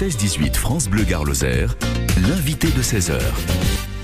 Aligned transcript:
16-18 0.00 0.54
France 0.54 0.88
Bleu 0.88 1.04
Gare 1.04 1.26
Lozère, 1.26 1.76
l'invité 2.26 2.68
de 2.68 2.82
16h. 2.82 3.20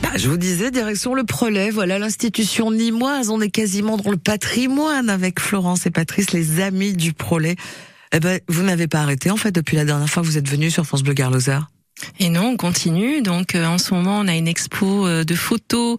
Ah, 0.02 0.18
je 0.18 0.28
vous 0.28 0.36
disais, 0.36 0.70
direction 0.70 1.14
le 1.14 1.24
Prolet, 1.24 1.70
voilà 1.70 1.98
l'institution 1.98 2.70
nimoise. 2.70 3.30
On 3.30 3.40
est 3.40 3.48
quasiment 3.48 3.96
dans 3.96 4.10
le 4.10 4.18
patrimoine 4.18 5.08
avec 5.08 5.40
Florence 5.40 5.86
et 5.86 5.90
Patrice, 5.90 6.32
les 6.32 6.60
amis 6.60 6.92
du 6.92 7.14
Prolet. 7.14 7.56
Eh 8.12 8.20
ben, 8.20 8.40
vous 8.46 8.62
n'avez 8.62 8.88
pas 8.88 9.00
arrêté, 9.00 9.30
en 9.30 9.38
fait, 9.38 9.52
depuis 9.52 9.78
la 9.78 9.86
dernière 9.86 10.10
fois 10.10 10.22
vous 10.22 10.36
êtes 10.36 10.46
venus 10.46 10.74
sur 10.74 10.84
France 10.84 11.02
Bleu 11.02 11.14
Gare 11.14 11.30
Lozère. 11.30 11.70
Et 12.20 12.28
non, 12.28 12.48
on 12.48 12.56
continue. 12.56 13.22
Donc 13.22 13.54
euh, 13.54 13.64
en 13.66 13.78
ce 13.78 13.94
moment, 13.94 14.18
on 14.20 14.28
a 14.28 14.34
une 14.36 14.48
expo 14.48 15.06
euh, 15.06 15.24
de 15.24 15.34
photos 15.34 15.96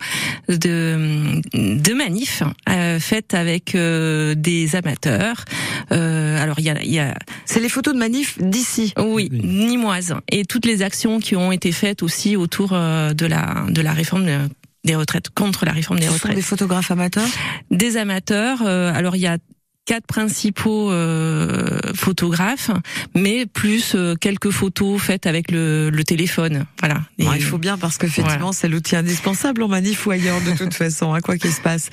de 0.47 1.41
de 1.54 1.93
manifs 1.93 2.43
euh, 2.70 3.00
faites 3.00 3.34
avec 3.34 3.75
euh, 3.75 4.36
des 4.36 4.75
amateurs. 4.75 5.43
Euh, 5.91 6.41
alors 6.41 6.60
il 6.60 6.65
y 6.65 6.70
a, 6.70 6.83
y 6.83 7.00
a 7.00 7.18
C'est 7.46 7.60
les 7.60 7.70
photos 7.70 7.93
de 7.93 8.00
manifs 8.00 8.38
d'ici. 8.39 8.93
oui, 8.97 9.29
nimoises 9.32 10.14
et 10.32 10.46
toutes 10.46 10.65
les 10.65 10.82
actions 10.82 11.20
qui 11.20 11.36
ont 11.36 11.52
été 11.52 11.71
faites 11.71 12.04
aussi 12.04 12.36
autour 12.36 12.69
euh, 12.74 13.14
de 13.14 13.25
la 13.25 13.66
de 13.69 13.82
la 13.82 13.93
réforme 13.93 14.25
de- 14.25 14.50
des 14.86 14.96
retraites 14.96 15.29
contre 15.32 15.66
la 15.66 15.74
réforme 15.74 16.00
des 16.00 16.05
Ce 16.05 16.10
sont 16.11 16.14
retraites. 16.16 16.36
des 16.36 16.41
photographes 16.41 16.91
amateurs? 16.91 17.27
Des 17.71 17.97
amateurs. 17.97 18.60
euh, 18.66 18.93
alors 18.93 19.16
il 19.18 19.21
y 19.21 19.27
a 19.27 19.38
quatre 19.87 20.05
principaux 20.05 20.91
euh, 20.91 21.79
photographes, 21.96 22.69
mais 23.15 23.46
plus 23.47 23.93
euh, 23.96 24.13
quelques 24.15 24.51
photos 24.51 25.01
faites 25.01 25.25
avec 25.25 25.50
le, 25.50 25.89
le 25.89 26.04
téléphone. 26.04 26.65
Voilà. 26.79 27.01
Et- 27.18 27.23
Bon, 27.23 27.33
il 27.33 27.41
faut 27.41 27.57
bien 27.57 27.77
parce 27.79 27.97
qu'effectivement, 27.97 28.51
c'est 28.51 28.68
l'outil 28.68 28.96
indispensable 28.96 29.63
en 29.63 29.68
manif 29.69 30.05
ou 30.05 30.11
ailleurs 30.11 30.39
de 30.41 30.51
toute 30.55 30.73
façon, 30.83 31.13
hein, 31.13 31.21
quoi 31.21 31.37
qu'il 31.37 31.51
se 31.51 31.61
passe. 31.61 31.89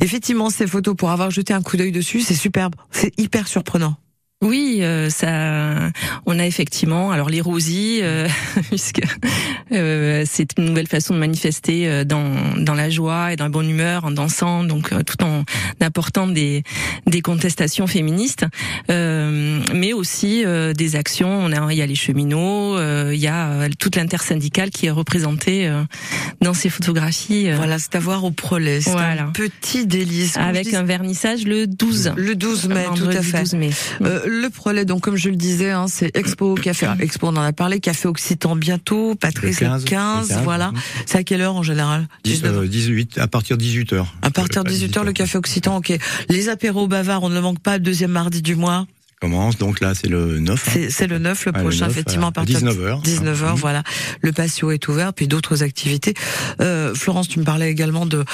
Effectivement, 0.00 0.48
ces 0.50 0.66
photos, 0.66 0.96
pour 0.96 1.10
avoir 1.10 1.30
jeté 1.30 1.52
un 1.52 1.60
coup 1.62 1.76
d'œil 1.76 1.92
dessus, 1.92 2.20
c'est 2.20 2.34
superbe. 2.34 2.74
C'est 2.92 3.12
hyper 3.18 3.46
surprenant. 3.48 3.96
Oui, 4.42 4.78
euh, 4.82 5.08
ça, 5.08 5.90
on 6.26 6.38
a 6.38 6.44
effectivement, 6.46 7.10
alors 7.12 7.30
les 7.30 7.40
rosies, 7.40 8.00
euh, 8.02 8.28
puisque 8.68 9.00
euh, 9.72 10.24
c'est 10.28 10.58
une 10.58 10.64
nouvelle 10.66 10.88
façon 10.88 11.14
de 11.14 11.18
manifester 11.20 11.88
euh, 11.88 12.04
dans 12.04 12.30
dans 12.58 12.74
la 12.74 12.90
joie 12.90 13.32
et 13.32 13.36
dans 13.36 13.44
la 13.44 13.50
bonne 13.50 13.70
humeur, 13.70 14.04
en 14.04 14.10
dansant, 14.10 14.64
donc 14.64 14.92
euh, 14.92 15.02
tout 15.02 15.22
en 15.24 15.44
apportant 15.80 16.26
des 16.26 16.62
des 17.06 17.20
contestations 17.22 17.86
féministes, 17.86 18.44
euh, 18.90 19.60
mais 19.74 19.92
aussi 19.92 20.44
euh, 20.44 20.72
des 20.72 20.96
actions. 20.96 21.30
On 21.44 21.52
a, 21.52 21.72
il 21.72 21.78
y 21.78 21.82
a 21.82 21.86
les 21.86 21.94
cheminots, 21.94 22.76
euh, 22.76 23.12
il 23.14 23.20
y 23.20 23.28
a 23.28 23.68
toute 23.78 23.96
l'intersyndicale 23.96 24.70
qui 24.70 24.86
est 24.86 24.90
représentée 24.90 25.68
euh, 25.68 25.82
dans 26.40 26.54
ces 26.54 26.68
photographies, 26.68 27.50
Voilà, 27.52 27.78
c'est 27.78 27.94
à 27.94 28.00
voir 28.00 28.24
au 28.24 28.30
Prolet. 28.32 28.80
C'est 28.80 28.90
Voilà. 28.90 29.24
un 29.24 29.26
petit 29.30 29.86
délice. 29.86 30.36
Avec 30.36 30.74
un 30.74 30.82
vernissage 30.82 31.44
le 31.44 31.66
12. 31.66 32.12
dis- 32.16 32.22
le 32.22 32.34
12 32.34 32.68
mai, 32.68 32.84
tout 32.96 33.06
à 33.08 33.22
fait. 33.22 33.40
12 33.40 33.54
mai. 33.54 33.70
Le 34.40 34.48
Prolet, 34.48 34.84
donc 34.84 35.02
comme 35.02 35.16
je 35.16 35.28
le 35.28 35.36
disais, 35.36 35.70
hein, 35.70 35.86
c'est 35.88 36.16
Expo 36.16 36.54
Café. 36.54 36.88
Expo, 37.00 37.26
on 37.28 37.36
en 37.36 37.42
a 37.42 37.52
parlé. 37.52 37.80
Café 37.80 38.08
Occitan 38.08 38.56
bientôt. 38.56 39.14
Patrice 39.14 39.60
le 39.60 39.66
15, 39.66 39.84
15, 39.84 40.28
le 40.30 40.34
15, 40.36 40.44
voilà. 40.44 40.70
mhm. 40.70 40.78
C'est 41.06 41.18
à 41.18 41.22
quelle 41.24 41.42
heure 41.42 41.54
en 41.56 41.62
général? 41.62 42.08
19 42.24 42.56
euh, 42.56 42.66
18, 42.66 43.18
à 43.18 43.28
partir 43.28 43.56
de 43.58 43.62
18 43.62 43.92
h 43.92 44.04
À 44.22 44.30
partir 44.30 44.64
de 44.64 44.70
18h, 44.70 45.04
le 45.04 45.12
Café 45.12 45.36
Occitan, 45.38 45.76
ok. 45.76 45.92
Les 46.28 46.48
apéros 46.48 46.86
bavards, 46.88 47.22
on 47.24 47.28
ne 47.28 47.34
le 47.34 47.40
manque 47.42 47.60
pas, 47.60 47.78
deuxième 47.78 48.12
mardi 48.12 48.40
du 48.42 48.56
mois. 48.56 48.86
commence, 49.20 49.56
donc 49.58 49.80
là 49.80 49.94
c'est 49.94 50.08
le 50.08 50.40
9. 50.40 50.76
hein. 50.76 50.86
C'est 50.90 51.06
le 51.06 51.18
9, 51.18 51.44
le 51.46 51.52
Ah, 51.54 51.58
le 51.58 51.62
prochain, 51.64 51.86
9, 51.86 51.90
effectivement, 51.92 52.26
à 52.28 52.32
partir 52.32 52.58
19h. 52.58 53.02
de 53.02 53.06
19h, 53.06 53.50
Mhm. 53.52 53.54
voilà. 53.56 53.82
Le 54.20 54.32
patio 54.32 54.70
est 54.72 54.88
ouvert, 54.88 55.12
puis 55.14 55.28
d'autres 55.28 55.62
activités. 55.62 56.14
Euh, 56.60 56.94
Florence, 56.94 57.28
tu 57.28 57.38
me 57.38 57.44
parlais 57.44 57.70
également 57.70 58.06
de, 58.06 58.24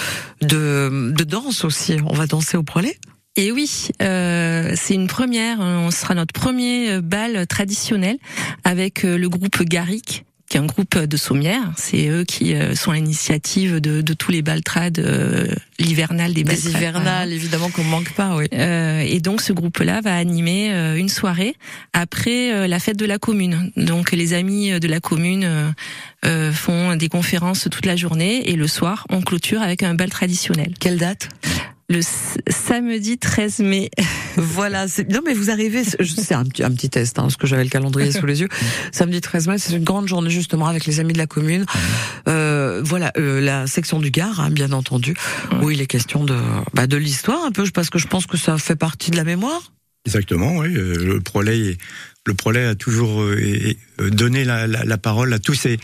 de, 0.42 1.12
de 1.14 1.24
danse 1.24 1.64
aussi. 1.64 1.96
On 2.06 2.14
va 2.14 2.26
danser 2.26 2.56
au 2.56 2.62
Prolet? 2.62 2.96
Et 3.38 3.52
oui, 3.52 3.90
euh, 4.02 4.72
c'est 4.74 4.94
une 4.94 5.06
première. 5.06 5.60
On 5.60 5.92
sera 5.92 6.14
notre 6.14 6.32
premier 6.32 6.90
euh, 6.90 7.00
bal 7.00 7.46
traditionnel 7.46 8.18
avec 8.64 9.04
euh, 9.04 9.16
le 9.16 9.28
groupe 9.28 9.62
Garrick 9.62 10.24
qui 10.48 10.56
est 10.56 10.60
un 10.60 10.66
groupe 10.66 10.98
de 10.98 11.16
sommières. 11.18 11.70
C'est 11.76 12.08
eux 12.08 12.24
qui 12.24 12.54
euh, 12.54 12.74
sont 12.74 12.90
à 12.90 12.94
l'initiative 12.94 13.80
de, 13.80 14.00
de 14.00 14.14
tous 14.14 14.32
les 14.32 14.40
bals 14.40 14.62
trad 14.62 14.98
euh, 14.98 15.46
l'hivernal 15.78 16.32
des 16.32 16.42
bals 16.42 16.56
Des 16.56 16.70
hivernales, 16.70 17.32
évidemment 17.32 17.68
qu'on 17.68 17.84
manque 17.84 18.10
pas, 18.14 18.34
oui. 18.34 18.46
euh, 18.54 19.04
et 19.06 19.20
donc 19.20 19.42
ce 19.42 19.52
groupe-là 19.52 20.00
va 20.00 20.16
animer 20.16 20.72
euh, 20.72 20.96
une 20.96 21.10
soirée 21.10 21.54
après 21.92 22.66
la 22.66 22.78
fête 22.80 22.96
de 22.96 23.04
la 23.04 23.18
commune. 23.18 23.70
Donc 23.76 24.10
les 24.12 24.32
amis 24.32 24.80
de 24.80 24.88
la 24.88 25.00
commune 25.00 25.74
font 26.52 26.96
des 26.96 27.08
conférences 27.08 27.68
toute 27.70 27.84
la 27.84 27.96
journée 27.96 28.48
et 28.50 28.56
le 28.56 28.66
soir 28.66 29.06
on 29.10 29.20
clôture 29.20 29.60
avec 29.60 29.82
un 29.82 29.94
bal 29.94 30.08
traditionnel. 30.08 30.72
Quelle 30.80 30.96
date? 30.96 31.28
Le 31.90 32.00
samedi 32.50 33.18
13 33.18 33.60
mai. 33.60 33.90
Voilà, 34.40 34.86
non 35.10 35.18
mais 35.26 35.34
vous 35.34 35.50
arrivez, 35.50 35.82
c'est 35.82 36.32
un 36.34 36.44
petit 36.44 36.62
un 36.62 36.70
petit 36.70 36.88
test 36.88 37.18
hein, 37.18 37.22
parce 37.22 37.36
que 37.36 37.48
j'avais 37.48 37.64
le 37.64 37.70
calendrier 37.70 38.12
sous 38.12 38.24
les 38.24 38.40
yeux. 38.40 38.48
Samedi 38.92 39.20
13 39.20 39.48
mai, 39.48 39.58
c'est 39.58 39.74
une 39.74 39.82
grande 39.82 40.06
journée 40.06 40.30
justement 40.30 40.68
avec 40.68 40.86
les 40.86 41.00
amis 41.00 41.12
de 41.12 41.18
la 41.18 41.26
commune. 41.26 41.66
Euh, 42.28 42.80
voilà, 42.84 43.10
euh, 43.16 43.40
la 43.40 43.66
section 43.66 43.98
du 43.98 44.12
Gard, 44.12 44.38
hein, 44.38 44.50
bien 44.50 44.70
entendu, 44.70 45.16
où 45.60 45.70
il 45.72 45.80
est 45.80 45.88
question 45.88 46.22
de 46.22 46.36
bah, 46.72 46.86
de 46.86 46.96
l'histoire 46.96 47.44
un 47.44 47.50
peu, 47.50 47.64
parce 47.74 47.90
que 47.90 47.98
je 47.98 48.06
pense 48.06 48.26
que 48.26 48.36
ça 48.36 48.58
fait 48.58 48.76
partie 48.76 49.10
de 49.10 49.16
la 49.16 49.24
mémoire. 49.24 49.72
Exactement, 50.06 50.58
oui. 50.58 50.68
euh, 50.76 50.94
Le 50.94 51.20
Prolet, 51.20 51.58
est- 51.58 51.78
le 52.28 52.34
Prolet 52.34 52.66
a 52.66 52.74
toujours 52.74 53.22
euh, 53.22 53.40
é- 53.40 53.76
donné 54.10 54.44
la, 54.44 54.98
parole 54.98 55.32
à 55.32 55.38
tous 55.38 55.54
ces, 55.54 55.78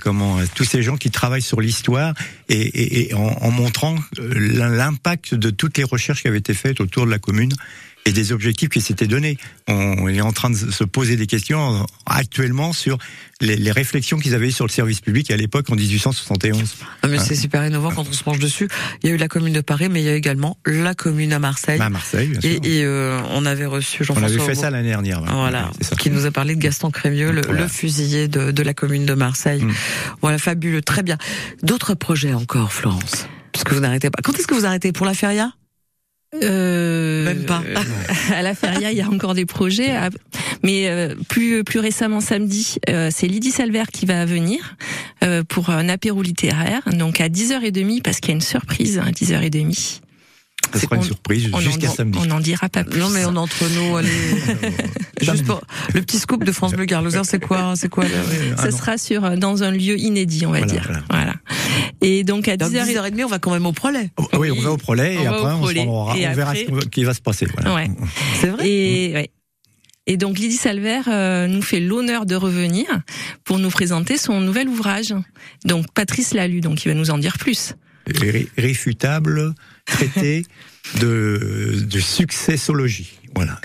comment, 0.00 0.38
tous 0.54 0.64
ces 0.64 0.82
gens 0.82 0.96
qui 0.96 1.10
travaillent 1.10 1.42
sur 1.42 1.60
l'histoire 1.60 2.14
et, 2.48 3.12
en 3.14 3.50
montrant 3.50 3.96
euh, 4.18 4.32
l'impact 4.34 5.34
de 5.34 5.50
toutes 5.50 5.78
les 5.78 5.84
recherches 5.84 6.22
qui 6.22 6.28
avaient 6.28 6.38
été 6.38 6.54
faites 6.54 6.80
autour 6.80 7.06
de 7.06 7.10
la 7.10 7.18
commune 7.18 7.52
et 8.04 8.12
des 8.12 8.32
objectifs 8.32 8.68
qui 8.68 8.80
s'étaient 8.80 9.06
donnés. 9.06 9.38
On 9.68 10.08
est 10.08 10.20
en 10.20 10.32
train 10.32 10.50
de 10.50 10.56
se 10.56 10.84
poser 10.84 11.16
des 11.16 11.26
questions 11.26 11.86
actuellement 12.04 12.72
sur 12.72 12.98
les, 13.40 13.56
les 13.56 13.70
réflexions 13.70 14.18
qu'ils 14.18 14.34
avaient 14.34 14.48
eues 14.48 14.52
sur 14.52 14.66
le 14.66 14.72
service 14.72 15.00
public 15.00 15.30
à 15.30 15.36
l'époque 15.36 15.70
en 15.70 15.76
1871. 15.76 16.74
Ah, 17.02 17.08
mais 17.08 17.18
c'est 17.18 17.36
super 17.36 17.64
innovant 17.66 17.90
quand 17.92 18.06
on 18.08 18.12
se 18.12 18.22
penche 18.24 18.38
dessus. 18.40 18.68
Il 19.02 19.08
y 19.08 19.12
a 19.12 19.14
eu 19.14 19.18
la 19.18 19.28
commune 19.28 19.52
de 19.52 19.60
Paris, 19.60 19.88
mais 19.88 20.00
il 20.02 20.04
y 20.04 20.08
a 20.08 20.14
également 20.14 20.58
la 20.66 20.94
commune 20.94 21.32
à 21.32 21.38
Marseille. 21.38 21.80
À 21.80 21.90
Marseille, 21.90 22.28
bien 22.28 22.40
sûr. 22.40 22.50
Et, 22.50 22.78
et, 22.80 22.84
euh, 22.84 23.20
on 23.30 23.46
avait 23.46 23.66
reçu 23.66 23.98
On 24.02 24.04
Jean-François. 24.04 24.28
avait 24.36 24.38
fait 24.46 24.50
Aubourg. 24.52 24.62
ça 24.64 24.70
l'année 24.70 24.88
dernière. 24.88 25.22
ouais. 25.22 25.28
Voilà, 25.32 25.70
Ouais, 25.80 25.96
qui 25.98 26.10
nous 26.10 26.26
a 26.26 26.30
parlé 26.32 26.54
de 26.56 26.60
Gaston 26.60 26.90
Crémieux, 26.90 27.30
le, 27.30 27.42
Voilà. 27.42 27.62
le 27.62 27.68
fusillé 27.68 28.26
de, 28.28 28.50
de 28.50 28.62
la 28.62 28.74
commune 28.74 29.06
de 29.06 29.14
Marseille. 29.14 29.62
Mm. 29.62 29.72
Voilà, 30.22 30.38
fabuleux, 30.38 30.82
très 30.82 31.02
bien. 31.04 31.18
D'autres 31.62 31.94
projets 31.94 32.34
encore, 32.34 32.72
Florence? 32.72 33.26
Parce 33.52 33.64
que 33.64 33.74
vous 33.74 33.80
n'arrêtez 33.80 34.10
pas. 34.10 34.18
Quand 34.22 34.36
est-ce 34.38 34.46
que 34.46 34.54
vous 34.54 34.64
arrêtez? 34.66 34.92
Pour 34.92 35.06
la 35.06 35.14
feria? 35.14 35.52
Euh, 36.42 37.24
Même 37.24 37.44
pas. 37.44 37.62
à 38.34 38.42
la 38.42 38.54
feria, 38.54 38.90
il 38.90 38.96
y 38.96 39.02
a 39.02 39.08
encore 39.08 39.34
des 39.34 39.44
projets, 39.46 39.90
à- 39.90 40.08
mais 40.62 40.88
euh, 40.88 41.14
plus 41.28 41.62
plus 41.62 41.78
récemment 41.78 42.20
samedi, 42.20 42.76
euh, 42.88 43.10
c'est 43.12 43.26
Lydie 43.26 43.50
Salver 43.50 43.82
qui 43.92 44.06
va 44.06 44.24
venir 44.24 44.76
euh, 45.24 45.42
pour 45.46 45.68
un 45.70 45.88
apéro 45.90 46.22
littéraire, 46.22 46.82
donc 46.92 47.20
à 47.20 47.28
10h30 47.28 48.00
parce 48.02 48.20
qu'il 48.20 48.30
y 48.30 48.32
a 48.32 48.36
une 48.36 48.40
surprise 48.40 48.98
à 48.98 49.10
10h30. 49.10 50.00
Ça 50.72 50.78
sera 50.78 50.96
une 50.96 51.02
surprise 51.02 51.50
On 51.52 51.58
jusqu'à 51.60 51.88
en, 51.90 51.94
samedi. 51.94 52.18
on 52.22 52.24
n'en 52.26 52.40
dira 52.40 52.68
pas 52.68 52.84
plus. 52.84 52.98
Non, 53.00 53.10
mais 53.10 53.24
on 53.26 53.36
entre 53.36 53.64
nous. 53.74 53.96
Allez. 53.98 54.08
Juste 55.20 55.44
pour 55.44 55.60
le 55.92 56.00
petit 56.00 56.18
scoop 56.18 56.44
de 56.44 56.52
France 56.52 56.72
Bleu 56.72 56.84
Garloser, 56.86 57.22
c'est 57.24 57.40
quoi 57.40 57.74
C'est 57.76 57.88
quoi 57.88 58.04
le... 58.04 58.10
Ah 58.56 58.70
sera 58.70 58.96
sur 58.96 59.24
euh, 59.24 59.36
dans 59.36 59.64
un 59.64 59.72
lieu 59.72 59.98
inédit, 59.98 60.46
on 60.46 60.52
va 60.52 60.58
Voilà, 60.58 60.72
dire. 60.72 60.82
voilà. 60.86 61.02
Voilà. 61.10 61.34
Et 62.00 62.24
donc 62.24 62.48
à 62.48 62.56
Dans 62.56 62.68
10h30 62.68 63.12
10h30, 63.12 63.24
on 63.24 63.28
va 63.28 63.38
quand 63.38 63.52
même 63.52 63.66
au 63.66 63.72
Prolet. 63.72 64.10
Oh, 64.16 64.26
oui, 64.38 64.50
on 64.50 64.60
va 64.60 64.72
au 64.72 64.76
Prolet 64.76 65.14
et 65.14 65.26
après 65.26 65.52
on, 65.52 65.56
se 65.56 65.60
Prolet. 65.60 65.84
rendra, 65.84 66.16
Et 66.18 66.26
on 66.28 66.32
verra 66.34 66.54
ce 66.54 66.88
qui 66.88 67.04
va 67.04 67.14
se 67.14 67.20
passer. 67.20 67.46
Voilà. 67.46 67.74
Ouais. 67.74 67.90
C'est 68.40 68.48
vrai 68.48 68.68
Et 68.68 69.12
ouais. 69.14 69.30
Et 70.08 70.16
donc 70.16 70.36
Lydie 70.38 70.56
Salver 70.56 71.00
euh, 71.06 71.46
nous 71.46 71.62
fait 71.62 71.78
l'honneur 71.78 72.26
de 72.26 72.34
revenir 72.34 72.86
pour 73.44 73.60
nous 73.60 73.70
présenter 73.70 74.18
son 74.18 74.40
nouvel 74.40 74.68
ouvrage. 74.68 75.14
Donc 75.64 75.86
Patrice 75.94 76.34
l'a 76.34 76.48
lu, 76.48 76.60
donc 76.60 76.84
il 76.84 76.88
va 76.88 76.94
nous 76.94 77.10
en 77.10 77.18
dire 77.18 77.38
plus. 77.38 77.74
Ré- 78.08 78.48
Réfutable 78.58 79.54
traité 79.86 80.44
de, 81.00 81.84
de 81.88 82.00
successologie. 82.00 83.18
Voilà. 83.34 83.58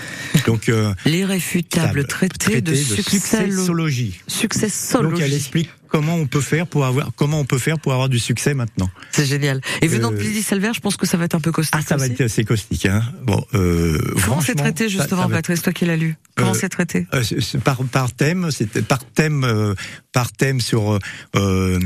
Donc 0.46 0.68
euh, 0.70 0.94
L'irréfutable 1.04 2.06
traité, 2.06 2.62
de, 2.62 2.74
succès 2.74 3.02
successologie. 3.02 4.12
Donc 4.12 4.18
elle 4.24 4.32
Successologie. 4.32 5.34
explique 5.34 5.70
comment 5.88 6.14
on 6.16 6.26
peut 6.26 6.40
faire 6.40 6.66
pour 6.66 6.84
avoir 6.86 7.10
comment 7.16 7.40
on 7.40 7.44
peut 7.44 7.58
faire 7.58 7.78
pour 7.78 7.92
avoir 7.92 8.08
du 8.08 8.18
succès 8.18 8.54
maintenant. 8.54 8.88
C'est 9.10 9.26
génial. 9.26 9.60
Et 9.82 9.86
venant 9.88 10.10
de 10.10 10.16
Euh, 10.16 10.22
Lydie 10.22 10.42
Salver, 10.42 10.70
je 10.74 10.80
pense 10.80 10.96
que 10.96 11.06
ça 11.06 11.18
va 11.18 11.24
être 11.26 11.34
un 11.34 11.40
peu 11.40 11.52
costaud. 11.52 11.76
Ah, 11.78 11.84
ça 11.86 11.96
va 11.96 12.06
être 12.06 12.20
assez 12.22 12.44
caustique. 12.44 12.86
Hein. 12.86 13.02
Bon, 13.24 13.44
euh, 13.54 13.98
Comment 14.24 14.40
c'est 14.40 14.54
traité 14.54 14.84
ça- 14.84 14.88
justement, 14.88 15.22
ça 15.22 15.28
va- 15.28 15.36
Patrice, 15.36 15.60
toi 15.62 15.72
qui 15.74 15.84
l'as 15.84 15.96
lu 15.96 16.16
Comment 16.34 16.52
Euh, 16.52 16.54
c'est 16.58 16.68
traité 16.70 17.06
Euh, 17.12 17.22
par, 17.64 17.78
par 17.84 18.12
thème, 18.12 18.50
c'était 18.50 18.80
par 18.82 19.00
thème, 19.04 19.44
euh, 19.44 19.74
par 20.12 20.32
thème 20.32 20.60
sur 20.62 20.92
euh, 20.94 20.98
euh, 21.36 21.78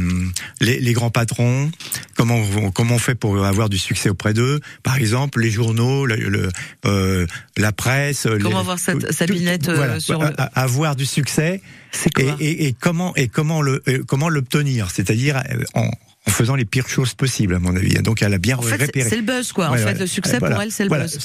les, 0.61 0.79
les 0.79 0.93
grands 0.93 1.11
patrons, 1.11 1.71
comment 2.17 2.37
on, 2.59 2.71
comment 2.71 2.95
on 2.97 2.99
fait 2.99 3.15
pour 3.17 3.45
avoir 3.45 3.69
du 3.69 3.79
succès 3.79 4.09
auprès 4.11 4.35
d'eux. 4.35 4.61
Par 4.83 4.97
exemple, 4.97 5.22
les 5.37 5.51
journaux, 5.51 6.07
le, 6.07 6.17
le, 6.17 6.49
euh, 6.87 7.27
la 7.57 7.73
presse. 7.73 8.27
les- 8.27 8.43
sa- 8.79 9.13
sa 9.13 9.27
binette, 9.27 9.69
euh, 9.69 9.75
voilà, 9.75 10.01
sur 10.01 10.21
le- 10.23 10.35
avoir 10.55 10.97
du 10.97 11.07
succès 11.07 11.61
C'est 11.93 12.11
et, 12.19 12.25
quoi 12.25 12.37
et, 12.41 12.67
et 12.67 12.73
comment 12.79 13.15
et 13.17 13.29
comment 13.29 13.63
le 13.63 13.83
comment 14.07 14.29
l'obtenir, 14.29 14.91
c'est-à-dire 14.91 15.37
euh, 15.51 15.63
en 15.75 15.91
en 16.27 16.31
faisant 16.31 16.55
les 16.55 16.65
pires 16.65 16.89
choses 16.89 17.15
possibles, 17.15 17.55
à 17.55 17.59
mon 17.59 17.75
avis. 17.75 17.95
Donc 17.95 18.23
elle 18.23 18.33
a 18.33 18.39
bien 18.39 18.57
En 18.57 18.63
fait, 18.63 18.81
repéré. 18.81 19.09
c'est 19.11 19.17
le 19.17 19.23
buzz, 19.23 19.51
quoi. 19.53 19.69
En 19.69 19.73
Ouais, 19.73 19.79
fait, 19.79 19.85
ouais. 19.87 19.99
le 19.99 20.07
succès 20.07 20.39
Voilà. 20.39 20.55
pour 20.55 20.63
elle, 20.63 20.71
c'est 20.71 20.85
le 20.85 20.89
Voilà. 20.89 21.07
buzz. 21.07 21.19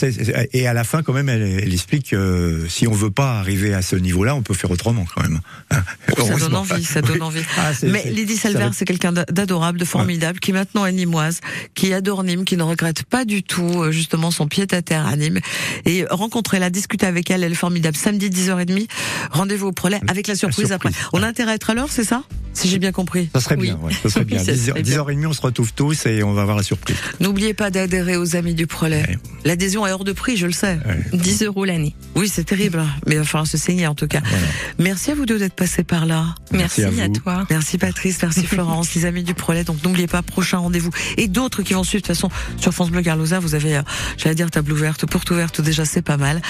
Et 0.54 0.68
à 0.68 0.74
la 0.74 0.84
fin, 0.84 1.04
quand 1.04 1.14
même, 1.14 1.30
elle, 1.30 1.42
elle 1.44 1.72
explique 1.74 2.10
que 2.10 2.66
si 2.68 2.88
on 2.88 2.94
veut 2.94 3.12
pas 3.12 3.38
arriver 3.40 3.76
à 3.76 3.84
ce 3.84 3.96
niveau-là, 3.96 4.34
on 4.36 4.42
peut 4.42 4.56
faire 4.56 4.72
autrement, 4.72 5.06
quand 5.14 5.22
même. 5.22 5.40
Hein. 5.70 5.84
Ça 6.26 6.36
donne 6.40 6.56
envie, 6.56 6.84
ça 6.84 7.02
donne 7.02 7.18
Oui. 7.18 7.22
envie. 7.22 7.42
Ah, 7.58 7.72
Mais 7.84 8.06
Lydie 8.10 8.38
Salver, 8.38 8.70
c'est 8.74 8.86
quelqu'un 8.86 9.12
d'a- 9.12 9.26
d'adorable, 9.26 9.78
de 9.80 9.86
formidable, 9.86 10.40
qui 10.40 10.52
maintenant 10.52 10.86
est 10.86 10.92
nimoise, 10.92 11.42
qui 11.76 11.94
adore 11.94 12.24
Nîmes, 12.24 12.44
qui 12.46 12.58
ne 12.58 12.64
regrette 12.64 13.04
pas 13.04 13.24
du 13.26 13.44
tout 13.44 13.84
euh, 13.84 13.92
justement 13.92 14.32
son 14.32 14.48
pied 14.48 14.66
à 14.72 14.82
terre 14.82 15.06
à 15.06 15.16
Nîmes. 15.16 15.40
Et 15.86 16.06
rencontrez-la, 16.10 16.70
discutez 16.72 17.06
avec 17.06 17.30
elle, 17.30 17.44
elle 17.44 17.52
est 17.52 17.56
formidable. 17.56 17.96
Samedi 17.96 18.30
10h30, 18.30 18.88
rendez-vous 19.32 19.68
au 19.68 19.72
Prolet 19.74 20.00
avec 20.08 20.28
la 20.28 20.36
surprise, 20.36 20.68
surprise. 20.70 20.72
après. 20.72 20.90
On 21.14 21.22
a 21.22 21.28
intérêt 21.28 21.52
à 21.52 21.56
être 21.56 21.70
à 21.70 21.74
l'heure, 21.76 21.92
c'est 21.92 22.04
ça? 22.06 22.24
Si 22.58 22.70
j'ai 22.70 22.80
bien 22.80 22.92
compris. 22.92 23.30
Ça 23.34 23.40
serait 23.42 23.56
Oui. 23.56 23.68
bien, 23.68 23.76
ouais, 23.78 23.94
ça 23.94 24.10
serait 24.10 24.26
bien. 24.26 24.40
Oui, 24.40 24.46
ça 24.46 24.52
10 24.54 24.66
serait 24.68 24.82
bien. 24.82 24.98
10h30, 25.04 25.28
on 25.28 25.34
se 25.34 25.42
retrouve 25.42 25.74
tous 25.74 26.06
et 26.08 26.24
on 26.24 26.34
va 26.34 26.42
avoir 26.42 26.58
la 26.58 26.64
surprise. 26.64 26.96
N'oubliez 27.20 27.54
pas 27.54 27.70
d'adhérer 27.70 28.18
aux 28.18 28.36
Amis 28.36 28.56
du 28.56 28.66
Prolet. 28.68 29.04
Ouais. 29.08 29.18
L'adhésion 29.46 29.86
est 29.86 29.92
hors 29.92 30.04
de 30.04 30.12
prix, 30.12 30.38
je 30.38 30.48
le 30.48 30.52
sais. 30.54 30.80
Ouais. 30.86 31.06
10 31.14 31.44
euros 31.44 31.66
l'année. 31.66 31.96
Oui, 32.16 32.28
c'est 32.34 32.44
terrible, 32.46 32.80
hein. 32.80 32.88
mais 33.06 33.16
il 33.16 33.20
va 33.20 33.24
falloir 33.26 33.46
se 33.48 33.58
saigner 33.58 33.86
en 33.86 33.94
tout 33.96 34.08
cas. 34.08 34.22
Voilà. 34.28 34.46
Merci 34.80 35.12
à 35.12 35.16
vous 35.16 35.26
deux 35.28 35.38
d'être 35.38 35.54
passés 35.54 35.84
par 35.84 36.06
là. 36.08 36.36
Merci 36.52 36.82
Merci, 36.82 37.02
à 37.02 37.10
toi. 37.10 37.46
Merci 37.50 37.78
Patrice, 37.78 38.22
merci 38.22 38.44
Florence, 38.48 38.94
les 38.96 39.06
amis 39.06 39.24
du 39.24 39.34
Prolet. 39.36 39.64
Donc 39.64 39.84
n'oubliez 39.84 40.08
pas, 40.08 40.22
prochain 40.24 40.58
rendez-vous. 40.58 40.90
Et 41.18 41.28
d'autres 41.28 41.62
qui 41.62 41.74
vont 41.74 41.84
suivre 41.84 42.02
de 42.02 42.08
toute 42.08 42.16
façon 42.16 42.30
sur 42.60 42.74
France 42.74 42.90
Bleu 42.90 43.02
Garlosa. 43.02 43.40
Vous 43.40 43.54
avez, 43.56 43.78
euh, 43.78 43.82
j'allais 44.18 44.36
dire, 44.36 44.50
table 44.50 44.72
ouverte, 44.72 45.06
porte 45.06 45.30
ouverte, 45.32 45.62
déjà 45.62 45.86
c'est 45.86 46.02
pas 46.02 46.18
mal. 46.18 46.42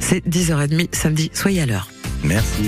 C'est 0.00 0.26
10h30 0.28 0.88
samedi. 0.94 1.30
Soyez 1.32 1.62
à 1.62 1.66
l'heure. 1.66 1.88
Merci. 2.22 2.62